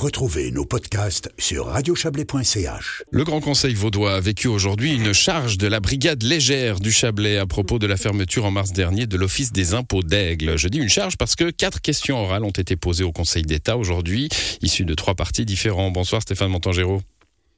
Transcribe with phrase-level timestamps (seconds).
[0.00, 3.02] Retrouvez nos podcasts sur radiochablais.ch.
[3.10, 7.36] Le Grand Conseil vaudois a vécu aujourd'hui une charge de la brigade légère du Chablais
[7.36, 10.56] à propos de la fermeture en mars dernier de l'Office des impôts d'Aigle.
[10.56, 13.76] Je dis une charge parce que quatre questions orales ont été posées au Conseil d'État
[13.76, 14.30] aujourd'hui,
[14.62, 15.90] issues de trois partis différents.
[15.90, 17.02] Bonsoir Stéphane Montangero.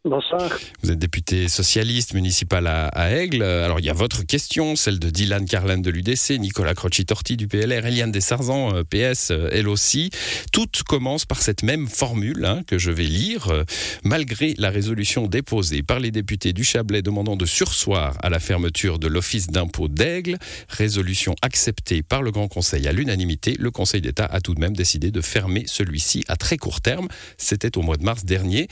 [0.04, 0.50] Bonsoir.
[0.82, 3.44] Vous êtes député socialiste municipal à, Aigle.
[3.44, 7.46] Alors, il y a votre question, celle de Dylan Carlan de l'UDC, Nicolas Croci-Torti du
[7.46, 10.10] PLR, Eliane Dessarzan, euh, PS, euh, elle aussi.
[10.50, 13.46] Toutes commencent par cette même formule hein, que je vais lire.
[13.50, 13.62] Euh,
[14.02, 18.98] malgré la résolution déposée par les députés du Chablais demandant de sursoir à la fermeture
[18.98, 20.36] de l'Office d'impôt d'Aigle,
[20.68, 24.74] résolution acceptée par le Grand Conseil à l'unanimité, le Conseil d'État a tout de même
[24.74, 27.06] décidé de fermer celui-ci à très court terme.
[27.38, 28.66] C'était au mois de mars dernier.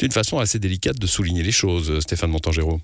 [0.00, 2.80] D'une façon assez délicate de souligner les choses, Stéphane Montangero.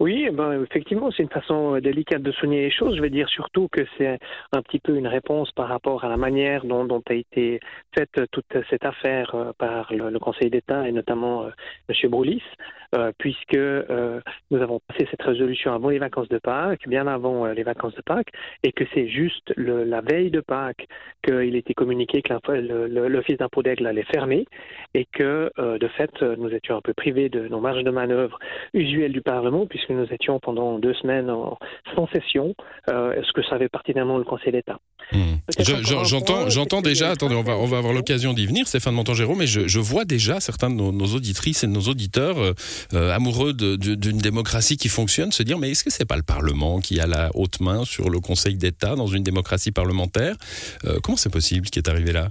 [0.00, 2.94] Oui, eh ben, effectivement, c'est une façon euh, délicate de souligner les choses.
[2.94, 4.20] Je vais dire surtout que c'est
[4.52, 7.58] un petit peu une réponse par rapport à la manière dont, a été
[7.92, 11.50] faite toute cette affaire euh, par le, Conseil d'État et notamment euh,
[11.88, 12.10] M.
[12.10, 12.42] Broulis,
[13.18, 17.94] puisque nous avons passé cette résolution avant les vacances de Pâques, bien avant les vacances
[17.94, 18.30] de Pâques,
[18.62, 20.86] et que c'est juste la veille de Pâques
[21.22, 22.32] qu'il était communiqué que
[23.08, 24.46] l'Office d'impôt d'Aigle allait fermer
[24.94, 28.38] et que, de fait, nous étions un peu privés de nos marges de manœuvre
[28.72, 31.58] usuelles du Parlement, puisque nous étions pendant deux semaines en,
[31.94, 32.54] sans session,
[32.90, 34.78] euh, ce que savait pertinemment le Conseil d'État?
[35.12, 35.36] Hmm.
[36.48, 37.10] J'entends, déjà.
[37.10, 40.04] Attendez, on va, on va avoir l'occasion d'y venir, Stéphane Montangéro, mais je, je, vois
[40.04, 42.52] déjà certains de nos, auditrices et de nos auditeurs euh,
[42.92, 46.80] euh, amoureux d'une démocratie qui fonctionne se dire mais est-ce que c'est pas le Parlement
[46.80, 50.36] qui a la haute main sur le Conseil d'État dans une démocratie parlementaire?
[51.02, 52.28] Comment c'est possible qui est arrivé là?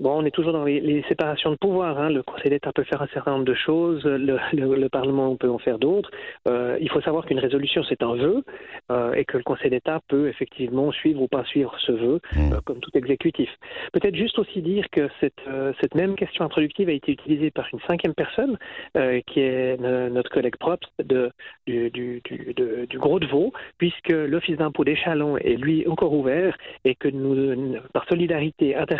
[0.00, 1.98] Bon, on est toujours dans les, séparations de pouvoir.
[1.98, 2.10] Hein.
[2.10, 5.58] Le Conseil d'État peut faire un certain nombre de choses, le, le, Parlement peut en
[5.58, 6.10] faire d'autres.
[6.48, 8.44] Euh, il faut savoir qu'une résolution, c'est un vœu,
[8.92, 12.52] euh, et que le Conseil d'État peut effectivement suivre ou pas suivre ce vœu, mmh.
[12.52, 13.50] euh, comme tout exécutif.
[13.92, 15.42] Peut-être juste aussi dire que cette,
[15.80, 18.56] cette, même question introductive a été utilisée par une cinquième personne,
[19.26, 21.30] qui est notre collègue propre de,
[21.66, 22.54] du, du, du,
[22.86, 27.08] du Gros de Vaud, puisque l'Office d'impôt des Chalons est lui encore ouvert, et que
[27.08, 28.98] nous, par solidarité inter,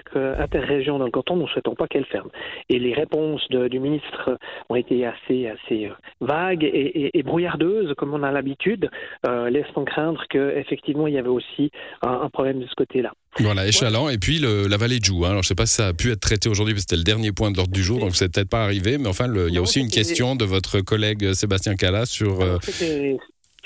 [0.97, 2.31] dans le canton, nous ne souhaitons pas qu'elle ferme.
[2.69, 4.39] Et les réponses du ministre
[4.69, 8.89] ont été assez, assez euh, vagues et, brouillardeuses, comme on a l'habitude,
[9.29, 11.71] euh, laissant craindre qu'effectivement il y avait aussi
[12.03, 13.13] un, problème de ce côté-là.
[13.41, 14.09] Voilà, échalant.
[14.09, 15.25] Et puis la vallée de Joux.
[15.25, 15.31] Hein.
[15.31, 16.99] Alors, je ne sais pas si ça a pu être traité aujourd'hui, parce que c'était
[16.99, 18.99] le dernier point de l'ordre du jour, donc c'est peut-être pas arrivé.
[18.99, 22.41] Mais enfin, il y a aussi une question de votre collègue Sébastien Callas sur.
[22.41, 22.59] Euh,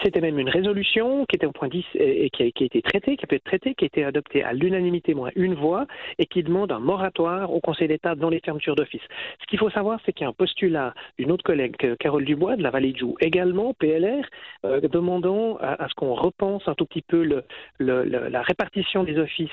[0.02, 3.24] c'était même une résolution qui était au point 10 et, qui, a, été traitée, qui
[3.24, 5.86] a pu être traitée, qui a été adoptée à l'unanimité, moins une voix,
[6.18, 9.02] et qui demande un moratoire au Conseil d'État dans les fermetures d'office.
[9.40, 12.56] Ce qu'il faut savoir, c'est qu'il y a un postulat d'une autre collègue, Carole Dubois,
[12.56, 14.24] de la Vallée de Joux, également PLR,
[14.64, 17.44] euh, demandant à, ce qu'on repense un tout petit peu le,
[17.78, 19.50] la répartition des offices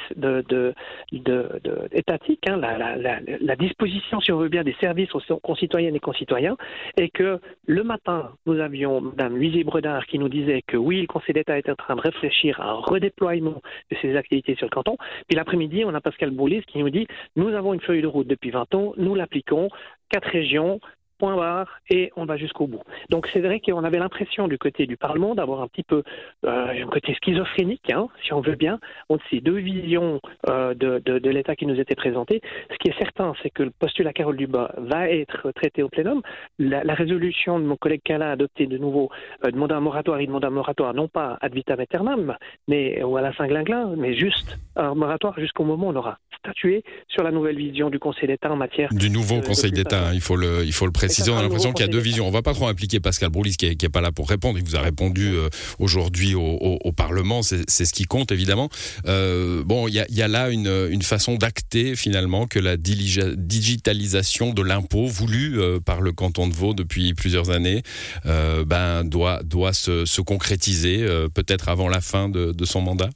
[1.92, 6.56] étatiques, hein, la, disposition, si on veut bien, des services aux concitoyennes et concitoyens,
[6.98, 11.02] et que le matin, nous avions Mme Luisie Bredard qui nous dit disait que oui,
[11.02, 13.62] le Conseil d'État est en train de réfléchir à un redéploiement
[13.92, 14.98] de ses activités sur le canton.
[15.28, 18.28] Puis l'après-midi, on a Pascal Boulis qui nous dit nous avons une feuille de route
[18.28, 19.70] depuis 20 ans, nous l'appliquons,
[20.10, 20.80] quatre régions,
[21.20, 22.82] point barre, et on va jusqu'au bout.
[23.10, 26.02] Donc c'est vrai qu'on avait l'impression du côté du Parlement d'avoir un petit peu
[26.46, 31.02] euh, un côté schizophrénique, hein, si on veut bien, entre ces deux visions euh, de,
[31.06, 32.42] de, de l'État qui nous étaient présentées.
[32.72, 36.22] Ce qui est certain, c'est que le postulat Carole Dubas va être traité au plénum.
[36.58, 39.10] La, la résolution de mon collègue Cala adoptée de nouveau
[39.46, 42.38] euh, demande un moratoire, il demande un moratoire non pas ad vitam aeternam,
[42.70, 46.84] mais ou à la Saint-Glinglin, mais juste un moratoire jusqu'au moment où on aura statué
[47.10, 50.08] sur la nouvelle vision du Conseil d'État en matière du nouveau Conseil d'État.
[50.08, 51.09] Hein, il faut le il faut le préciser.
[51.28, 52.28] On a l'impression qu'il y a deux visions.
[52.28, 54.60] On va pas trop impliquer Pascal Broulis qui est, pas là pour répondre.
[54.60, 55.50] Il vous a répondu euh,
[55.80, 57.42] aujourd'hui au, Parlement.
[57.44, 58.70] C'est ce qui compte évidemment.
[59.08, 64.62] Euh, bon, il y a, là une, une façon d'acter finalement que la digitalisation de
[64.62, 67.84] l'impôt voulue euh, par le canton de Vaud depuis plusieurs années
[68.26, 73.10] ben doit doit se, se concrétiser peut-être avant la fin de, de son mandat.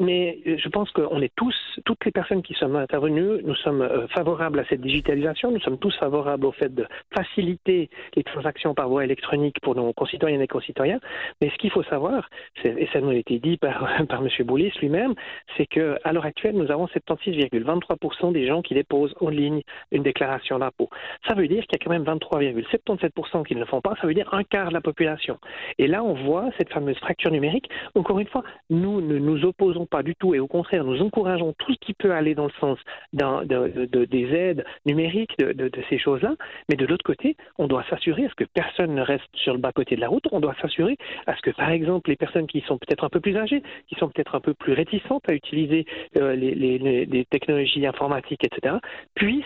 [0.00, 3.82] Mais euh, je pense qu'on est tous, toutes les personnes qui sont intervenues, nous sommes
[3.82, 6.86] euh, favorables à cette digitalisation, nous sommes tous favorables au fait de
[7.16, 11.00] faciliter les transactions par voie électronique pour nos concitoyennes et concitoyens.
[11.40, 12.30] Mais ce qu'il faut savoir,
[12.62, 14.28] et ça nous a été dit par, par M.
[14.46, 15.14] Boulis lui-même,
[15.56, 20.60] c'est qu'à l'heure actuelle, nous avons 76,23% des gens qui déposent en ligne une déclaration
[20.60, 20.90] d'impôt.
[21.26, 24.06] Ça veut dire qu'il y a quand même 23,77% qui ne le font pas, ça
[24.06, 25.38] veut dire un quart de la population.
[25.78, 27.68] Et là, on voit cette fameuse fracture numérique.
[27.96, 31.54] Encore une fois, nous ne nous opposons pas du tout, et au contraire, nous encourageons
[31.58, 32.78] tout ce qui peut aller dans le sens
[33.12, 36.34] de, des aides numériques, de, ces choses-là.
[36.68, 39.58] Mais de l'autre côté, on doit s'assurer à ce que personne ne reste sur le
[39.58, 40.24] bas-côté de la route.
[40.32, 40.96] On doit s'assurer
[41.26, 43.94] à ce que, par exemple, les personnes qui sont peut-être un peu plus âgées, qui
[43.96, 45.86] sont peut-être un peu plus réticentes à utiliser
[46.16, 48.76] euh, les technologies informatiques, etc.,
[49.14, 49.44] puissent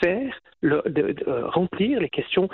[0.00, 1.14] faire de,
[1.48, 2.48] remplir les questions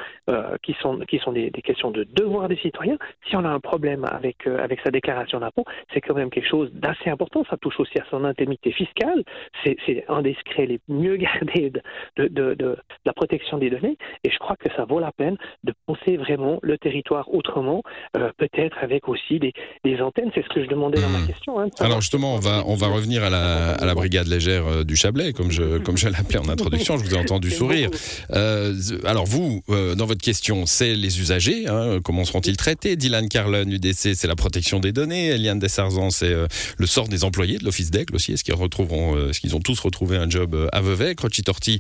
[0.63, 2.99] qui sont, qui sont des, questions de devoir des citoyens.
[3.29, 6.71] Si on a un problème avec, avec sa déclaration d'impôt, c'est quand même quelque chose
[6.73, 7.45] d'assez important.
[7.51, 9.25] Ça touche aussi à son intimité fiscale.
[9.65, 11.71] C'est un des secrets les mieux gardés
[12.17, 13.97] de, de, de, la protection des données.
[14.25, 17.83] Et je crois que ça vaut la peine de penser vraiment le territoire autrement,
[18.13, 19.53] peut-être avec aussi des,
[19.85, 20.31] des antennes.
[20.35, 21.27] C'est ce que je demandais dans ma hmm.
[21.27, 21.61] question.
[21.61, 24.97] Hein, Alors justement, on va, on va revenir à la, à la brigade légère du
[24.97, 26.97] Chablais, comme je, comme je l'appelais en introduction.
[26.97, 27.91] Je vous ai entendu sourire.
[28.33, 28.75] Euh,
[29.05, 31.67] alors vous, euh, dans votre question, c'est les usagers.
[31.67, 32.97] Hein, comment seront-ils traités?
[32.97, 35.29] Dylan Carlin, UDC, c'est la protection des données.
[35.29, 36.47] Eliane Dessarzan, c'est euh,
[36.79, 38.33] le sort des employés de l'Office d'Aigle aussi.
[38.33, 41.79] Est-ce qu'ils retrouveront, est-ce qu'ils ont tous retrouvé un job à Vevey Croci-Torti,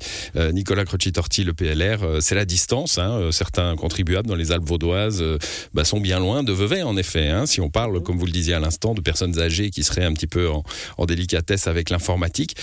[0.52, 2.98] Nicolas Croci-Torti, le PLR, c'est la distance.
[2.98, 5.24] Hein, certains contribuables dans les Alpes vaudoises
[5.74, 7.28] bah, sont bien loin de Vevey, en effet.
[7.28, 10.04] Hein, si on parle, comme vous le disiez à l'instant, de personnes âgées qui seraient
[10.04, 10.64] un petit peu en,
[10.98, 12.56] en délicatesse avec l'informatique.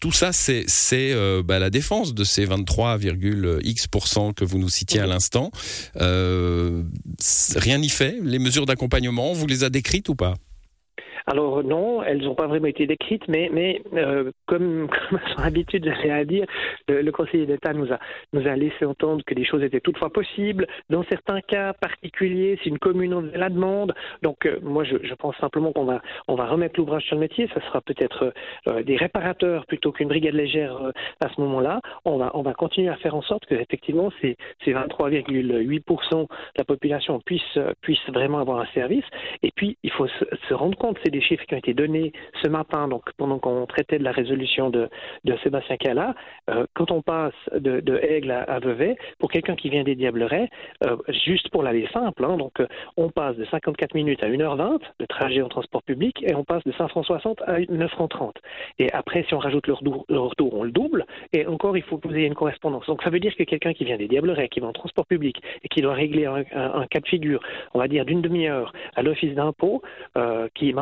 [0.00, 1.81] tout ça, c'est euh, bah, la défense
[2.14, 5.50] de ces 23,x% que vous nous citiez à l'instant.
[6.00, 6.82] Euh,
[7.56, 8.16] rien n'y fait.
[8.22, 10.34] Les mesures d'accompagnement, vous les a décrites ou pas?
[11.32, 16.10] Alors non, elles n'ont pas vraiment été décrites, mais, euh, comme, à son habitude, j'allais
[16.10, 16.44] à dire,
[16.88, 17.98] le, conseiller d'État nous a,
[18.34, 20.66] nous a laissé entendre que des choses étaient toutefois possibles.
[20.90, 23.94] Dans certains cas particuliers, si une commune en la demande.
[24.20, 27.48] Donc euh, moi, je, pense simplement qu'on va, on va remettre l'ouvrage sur le métier.
[27.54, 28.34] Ça sera peut-être
[28.68, 30.76] euh, des réparateurs plutôt qu'une brigade légère
[31.24, 31.80] à ce moment-là.
[32.04, 34.36] On va, on va continuer à faire en sorte que effectivement ces,
[34.66, 36.26] ces 23,8% de
[36.58, 39.04] la population puisse, puisse vraiment avoir un service.
[39.42, 42.12] Et puis, il faut se, se rendre compte, c'est des chiffres qui ont été donnés
[42.42, 44.88] ce matin, donc pendant qu'on traitait de la résolution de,
[45.24, 46.14] de Sébastien Cala.
[46.50, 50.48] Euh, quand on passe de, Aigle à, Vevey, pour quelqu'un qui vient des Diablerets,
[50.86, 52.66] euh, juste pour l'aller simple, hein, donc euh,
[52.96, 56.64] on passe de 54 minutes à 1h20 de trajet en transport public et on passe
[56.64, 58.36] de 5 francs 60 à 9 francs 30.
[58.78, 61.06] Et après, si on rajoute le retour, le retour, on le double.
[61.32, 62.86] Et encore, il faut que vous ayez une correspondance.
[62.86, 65.40] Donc ça veut dire que quelqu'un qui vient des Diablerets, qui va en transport public
[65.62, 67.40] et qui doit régler un, cas de figure,
[67.74, 69.82] on va dire d'une demi-heure à l'office d'impôt,
[70.54, 70.72] qui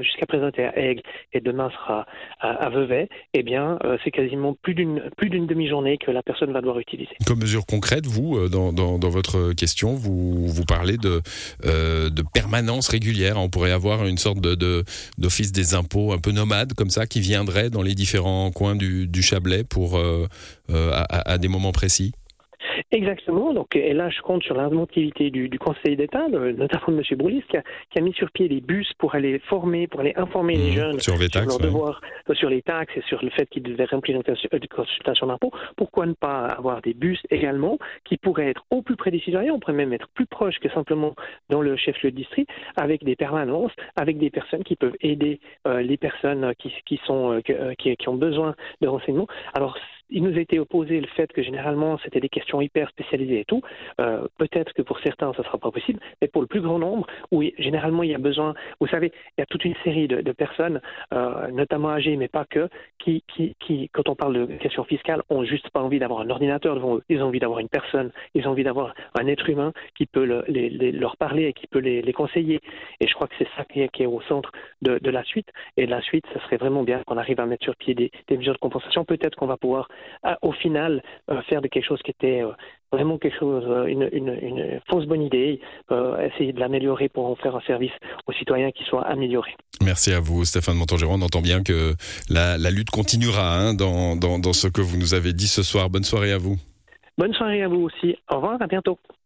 [0.00, 1.02] jusqu'à présent était à Aigle
[1.32, 2.06] et demain sera
[2.40, 6.52] à, Vevey, eh bien, euh, c'est quasiment plus d'une plus d'une demi-journée que la personne
[6.52, 7.10] va devoir utiliser.
[7.26, 11.20] Comme mesure concrète, vous, euh, dans, dans, votre question, vous, vous parlez de,
[11.64, 13.36] euh, de permanence régulière.
[13.38, 14.84] On pourrait avoir une sorte de
[15.18, 19.06] d'office des impôts un peu nomade, comme ça, qui viendrait dans les différents coins du,
[19.06, 22.12] du Chablais pour à, à des moments précis?
[22.90, 23.52] Exactement.
[23.52, 27.18] Donc, et là, je compte sur l'inventivité du, du Conseil d'État, notamment de M.
[27.18, 30.14] Broulis, qui a, qui a, mis sur pied des bus pour aller former, pour aller
[30.16, 30.74] informer les mmh.
[30.74, 33.62] jeunes sur, les taxes, leurs devoirs, euh, sur les taxes et sur le fait qu'ils
[33.62, 35.50] devaient remplir une euh, consultation d'impôt.
[35.76, 39.54] Pourquoi ne pas avoir des bus également qui pourraient être au plus près des citoyens,
[39.54, 41.14] on pourrait même être plus proche que simplement
[41.48, 45.82] dans le chef-lieu de district, avec des permanences, avec des personnes qui peuvent aider euh,
[45.82, 49.28] les personnes qui, qui sont euh, qui, qui, ont besoin de renseignements.
[49.54, 49.76] Alors,
[50.10, 53.44] il nous a été opposé le fait que généralement c'était des questions hyper spécialisées et
[53.44, 53.62] tout.
[54.00, 57.06] Euh, Peut-être que pour certains ça sera pas possible, mais pour le plus grand nombre,
[57.30, 58.54] oui, généralement il y a besoin.
[58.80, 60.80] Vous savez, il y a toute une série de, personnes,
[61.12, 62.68] euh, notamment âgées, mais pas que,
[62.98, 66.30] qui, qui, qui, quand on parle de questions fiscales, ont juste pas envie d'avoir un
[66.30, 67.02] ordinateur devant eux.
[67.08, 70.24] Ils ont envie d'avoir une personne, ils ont envie d'avoir un être humain qui peut
[70.24, 72.60] le, les, leur parler et qui peut les, conseiller.
[73.00, 74.50] Et je crois que c'est ça qui est, au centre
[74.82, 75.48] de, de la suite.
[75.76, 78.10] Et de la suite, ça serait vraiment bien qu'on arrive à mettre sur pied des,
[78.28, 79.04] des mesures de compensation.
[79.04, 79.88] Peut-être qu'on va pouvoir
[80.42, 82.52] au final euh, faire de quelque chose qui était euh,
[82.92, 87.36] vraiment quelque chose, euh, une, une, une fausse bonne idée, essayer de l'améliorer pour en
[87.36, 87.92] faire un service
[88.26, 89.54] aux citoyens qui soit amélioré.
[89.82, 91.14] Merci à vous, Stéphane Montangéron.
[91.14, 91.94] On entend bien que
[92.28, 95.62] la, la lutte continuera hein, dans, dans, dans ce que vous nous avez dit ce
[95.62, 95.90] soir.
[95.90, 96.56] Bonne soirée à vous.
[97.18, 98.16] Bonne soirée à vous aussi.
[98.30, 98.98] Au revoir, à bientôt.